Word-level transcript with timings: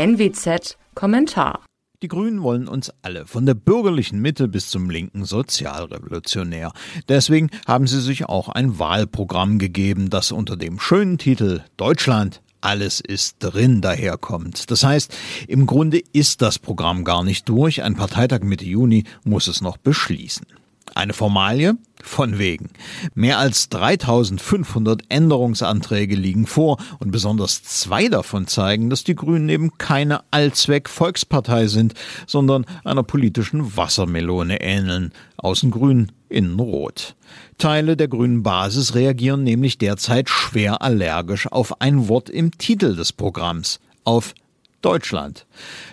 NWZ 0.00 0.78
Kommentar 0.94 1.60
die 2.02 2.08
Grünen 2.08 2.42
wollen 2.42 2.68
uns 2.68 2.90
alle, 3.02 3.26
von 3.26 3.44
der 3.44 3.52
bürgerlichen 3.52 4.22
Mitte 4.22 4.48
bis 4.48 4.70
zum 4.70 4.88
linken 4.88 5.26
Sozialrevolutionär. 5.26 6.72
Deswegen 7.10 7.50
haben 7.66 7.86
sie 7.86 8.00
sich 8.00 8.24
auch 8.24 8.48
ein 8.48 8.78
Wahlprogramm 8.78 9.58
gegeben, 9.58 10.08
das 10.08 10.32
unter 10.32 10.56
dem 10.56 10.80
schönen 10.80 11.18
Titel 11.18 11.60
Deutschland 11.76 12.40
alles 12.62 13.00
ist 13.00 13.36
drin 13.40 13.82
daherkommt. 13.82 14.70
Das 14.70 14.82
heißt, 14.82 15.14
im 15.46 15.66
Grunde 15.66 16.00
ist 16.14 16.40
das 16.40 16.58
Programm 16.58 17.04
gar 17.04 17.22
nicht 17.22 17.46
durch. 17.50 17.82
Ein 17.82 17.96
Parteitag 17.96 18.40
Mitte 18.40 18.64
Juni 18.64 19.04
muss 19.24 19.48
es 19.48 19.60
noch 19.60 19.76
beschließen. 19.76 20.46
Eine 20.94 21.12
Formalie? 21.12 21.74
Von 22.02 22.38
wegen. 22.38 22.70
Mehr 23.14 23.38
als 23.38 23.68
3500 23.68 25.02
Änderungsanträge 25.10 26.16
liegen 26.16 26.46
vor 26.46 26.78
und 26.98 27.10
besonders 27.10 27.62
zwei 27.62 28.08
davon 28.08 28.46
zeigen, 28.46 28.88
dass 28.88 29.04
die 29.04 29.14
Grünen 29.14 29.50
eben 29.50 29.76
keine 29.76 30.22
Allzweck-Volkspartei 30.30 31.66
sind, 31.66 31.94
sondern 32.26 32.64
einer 32.84 33.02
politischen 33.02 33.76
Wassermelone 33.76 34.62
ähneln. 34.62 35.12
Außen 35.36 35.70
grün, 35.70 36.12
innen 36.30 36.58
rot. 36.58 37.16
Teile 37.58 37.96
der 37.96 38.08
grünen 38.08 38.42
Basis 38.42 38.94
reagieren 38.94 39.42
nämlich 39.42 39.76
derzeit 39.76 40.30
schwer 40.30 40.80
allergisch 40.80 41.46
auf 41.48 41.80
ein 41.82 42.08
Wort 42.08 42.30
im 42.30 42.56
Titel 42.56 42.96
des 42.96 43.12
Programms, 43.12 43.80
auf 44.04 44.34
Deutschland. 44.80 45.46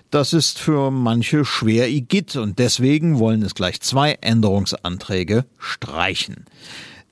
Das 0.09 0.34
ist 0.34 0.59
für 0.59 0.91
manche 0.91 1.46
schwer 1.46 1.90
igitt 1.90 2.36
und 2.36 2.59
deswegen 2.59 3.20
wollen 3.20 3.41
es 3.41 3.55
gleich 3.55 3.82
zwei 3.82 4.18
Änderungsanträge 4.22 5.46
streichen. 5.58 6.46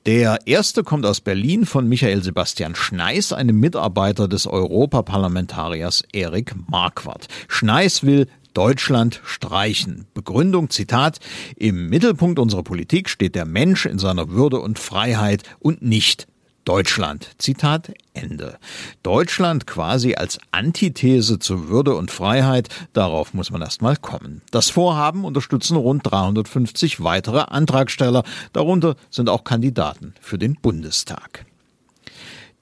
Der 0.06 0.38
erste 0.46 0.84
kommt 0.84 1.04
aus 1.04 1.20
Berlin 1.20 1.66
von 1.66 1.88
Michael 1.88 2.22
Sebastian 2.22 2.76
Schneiß, 2.76 3.32
einem 3.32 3.58
Mitarbeiter 3.58 4.28
des 4.28 4.46
Europaparlamentariers 4.46 6.04
Erik 6.12 6.54
Marquardt. 6.68 7.26
Schneiß 7.48 8.04
will 8.04 8.28
Deutschland 8.54 9.20
streichen. 9.24 10.06
Begründung, 10.14 10.70
Zitat, 10.70 11.18
im 11.56 11.88
Mittelpunkt 11.88 12.38
unserer 12.38 12.62
Politik 12.62 13.10
steht 13.10 13.34
der 13.34 13.46
Mensch 13.46 13.84
in 13.84 13.98
seiner 13.98 14.30
Würde 14.30 14.60
und 14.60 14.78
Freiheit 14.78 15.42
und 15.58 15.82
nicht 15.82 16.28
Deutschland. 16.66 17.30
Zitat 17.38 17.92
Ende. 18.12 18.58
Deutschland 19.04 19.68
quasi 19.68 20.16
als 20.16 20.38
Antithese 20.50 21.38
zu 21.38 21.68
Würde 21.68 21.94
und 21.94 22.10
Freiheit, 22.10 22.68
darauf 22.92 23.34
muss 23.34 23.50
man 23.52 23.62
erst 23.62 23.82
mal 23.82 23.96
kommen. 23.96 24.42
Das 24.50 24.68
Vorhaben 24.68 25.24
unterstützen 25.24 25.76
rund 25.76 26.04
350 26.04 27.02
weitere 27.02 27.38
Antragsteller, 27.38 28.24
darunter 28.52 28.96
sind 29.10 29.28
auch 29.28 29.44
Kandidaten 29.44 30.14
für 30.20 30.38
den 30.38 30.56
Bundestag. 30.60 31.46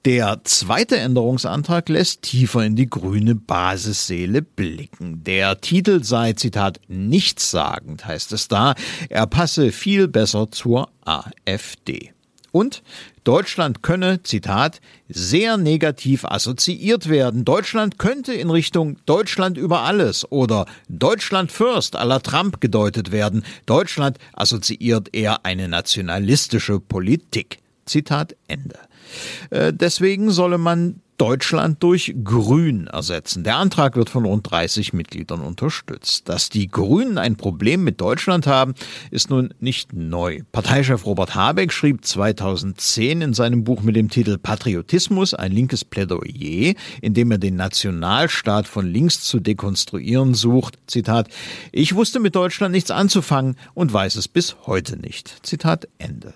Der 0.05 0.41
zweite 0.43 0.97
Änderungsantrag 0.97 1.89
lässt 1.89 2.21
tiefer 2.21 2.63
in 2.63 2.75
die 2.75 2.87
grüne 2.87 3.33
Basisseele 3.33 4.43
blicken. 4.43 5.23
Der 5.23 5.61
Titel 5.61 6.03
sei, 6.03 6.33
Zitat, 6.33 6.79
nichtssagend, 6.87 8.05
heißt 8.05 8.31
es 8.33 8.47
da. 8.47 8.75
Er 9.09 9.25
passe 9.25 9.71
viel 9.71 10.07
besser 10.07 10.51
zur 10.51 10.89
AfD. 11.03 12.11
Und 12.55 12.83
Deutschland 13.25 13.83
könne, 13.83 14.23
Zitat, 14.23 14.79
sehr 15.09 15.57
negativ 15.57 16.23
assoziiert 16.23 17.09
werden. 17.09 17.43
Deutschland 17.43 17.99
könnte 17.99 18.33
in 18.33 18.49
Richtung 18.49 18.95
Deutschland 19.05 19.57
über 19.57 19.81
alles 19.81 20.31
oder 20.31 20.65
Deutschland 20.87 21.51
first 21.51 21.95
la 21.95 22.19
Trump 22.19 22.61
gedeutet 22.61 23.11
werden. 23.11 23.43
Deutschland 23.65 24.19
assoziiert 24.31 25.13
eher 25.13 25.45
eine 25.45 25.67
nationalistische 25.67 26.79
Politik. 26.79 27.59
Zitat 27.85 28.37
Ende. 28.47 28.79
Äh, 29.49 29.73
deswegen 29.73 30.31
solle 30.31 30.57
man 30.57 31.01
Deutschland 31.17 31.81
durch 31.81 32.13
Grün 32.23 32.87
ersetzen. 32.87 33.43
Der 33.43 33.57
Antrag 33.57 33.95
wird 33.95 34.09
von 34.09 34.25
rund 34.25 34.49
30 34.51 34.91
Mitgliedern 34.91 35.41
unterstützt. 35.41 36.27
Dass 36.27 36.49
die 36.49 36.67
Grünen 36.67 37.17
ein 37.17 37.37
Problem 37.37 37.83
mit 37.83 38.01
Deutschland 38.01 38.47
haben, 38.47 38.73
ist 39.11 39.29
nun 39.29 39.53
nicht 39.59 39.93
neu. 39.93 40.41
Parteichef 40.51 41.05
Robert 41.05 41.33
Habeck 41.33 41.71
schrieb 41.71 42.03
2010 42.03 43.21
in 43.21 43.33
seinem 43.33 43.63
Buch 43.63 43.81
mit 43.81 43.95
dem 43.95 44.09
Titel 44.09 44.37
Patriotismus 44.37 45.33
ein 45.33 45.53
linkes 45.53 45.85
Plädoyer, 45.85 46.73
in 47.01 47.13
dem 47.13 47.31
er 47.31 47.37
den 47.37 47.55
Nationalstaat 47.55 48.67
von 48.67 48.85
links 48.85 49.21
zu 49.21 49.39
dekonstruieren 49.39 50.33
sucht. 50.33 50.77
Zitat, 50.87 51.29
ich 51.71 51.95
wusste 51.95 52.19
mit 52.19 52.35
Deutschland 52.35 52.73
nichts 52.73 52.91
anzufangen 52.91 53.55
und 53.73 53.93
weiß 53.93 54.15
es 54.15 54.27
bis 54.27 54.57
heute 54.65 54.97
nicht. 54.97 55.45
Zitat 55.45 55.87
Ende. 55.97 56.33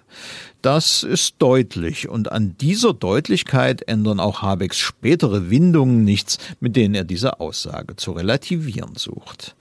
Das 0.61 1.03
ist 1.03 1.35
deutlich 1.39 2.09
und 2.09 2.33
an 2.33 2.57
dieser 2.57 2.93
Deutlichkeit 2.93 3.87
ändern 3.87 4.19
auch 4.19 4.41
Habecks 4.69 4.77
spätere 4.77 5.49
Windungen 5.49 6.03
nichts, 6.03 6.37
mit 6.59 6.75
denen 6.75 6.93
er 6.93 7.03
diese 7.03 7.39
Aussage 7.39 7.95
zu 7.95 8.11
relativieren 8.11 8.95
sucht. 8.95 9.55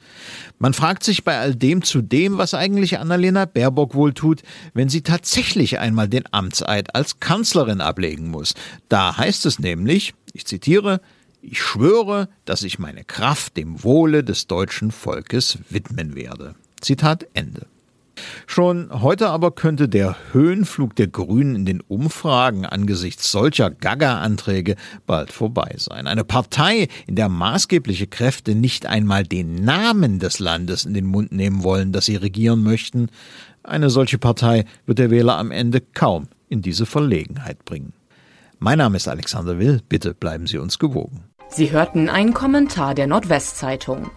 Man 0.58 0.74
fragt 0.74 1.02
sich 1.02 1.24
bei 1.24 1.38
all 1.38 1.54
dem 1.54 1.82
zudem, 1.82 2.36
was 2.36 2.52
eigentlich 2.52 2.98
Annalena 2.98 3.46
Baerbock 3.46 3.94
wohl 3.94 4.12
tut, 4.12 4.42
wenn 4.74 4.90
sie 4.90 5.02
tatsächlich 5.02 5.78
einmal 5.78 6.08
den 6.08 6.24
Amtseid 6.30 6.94
als 6.94 7.20
Kanzlerin 7.20 7.80
ablegen 7.80 8.28
muss. 8.28 8.54
Da 8.90 9.16
heißt 9.16 9.46
es 9.46 9.58
nämlich, 9.58 10.14
ich 10.34 10.44
zitiere, 10.44 11.00
ich 11.40 11.62
schwöre, 11.62 12.28
dass 12.44 12.62
ich 12.62 12.78
meine 12.78 13.04
Kraft 13.04 13.56
dem 13.56 13.82
Wohle 13.84 14.24
des 14.24 14.46
deutschen 14.46 14.90
Volkes 14.90 15.58
widmen 15.70 16.14
werde. 16.14 16.54
Zitat 16.80 17.26
Ende. 17.32 17.66
Schon 18.46 19.02
heute 19.02 19.28
aber 19.28 19.50
könnte 19.50 19.88
der 19.88 20.16
Höhenflug 20.32 20.94
der 20.96 21.08
Grünen 21.08 21.54
in 21.54 21.64
den 21.66 21.80
Umfragen 21.80 22.66
angesichts 22.66 23.30
solcher 23.30 23.70
Gaga-Anträge 23.70 24.76
bald 25.06 25.32
vorbei 25.32 25.74
sein. 25.76 26.06
Eine 26.06 26.24
Partei, 26.24 26.88
in 27.06 27.14
der 27.14 27.28
maßgebliche 27.28 28.06
Kräfte 28.06 28.54
nicht 28.54 28.86
einmal 28.86 29.24
den 29.24 29.54
Namen 29.54 30.18
des 30.18 30.38
Landes 30.38 30.84
in 30.84 30.94
den 30.94 31.06
Mund 31.06 31.32
nehmen 31.32 31.62
wollen, 31.62 31.92
das 31.92 32.06
sie 32.06 32.16
regieren 32.16 32.62
möchten, 32.62 33.08
eine 33.62 33.90
solche 33.90 34.18
Partei 34.18 34.64
wird 34.86 34.98
der 34.98 35.10
Wähler 35.10 35.36
am 35.36 35.50
Ende 35.50 35.80
kaum 35.80 36.28
in 36.48 36.62
diese 36.62 36.86
Verlegenheit 36.86 37.64
bringen. 37.64 37.92
Mein 38.58 38.78
Name 38.78 38.96
ist 38.96 39.08
Alexander 39.08 39.58
Will, 39.58 39.82
bitte 39.88 40.14
bleiben 40.14 40.46
Sie 40.46 40.58
uns 40.58 40.78
gewogen. 40.78 41.24
Sie 41.48 41.70
hörten 41.70 42.08
einen 42.08 42.34
Kommentar 42.34 42.94
der 42.94 43.06
Nordwestzeitung. 43.06 44.10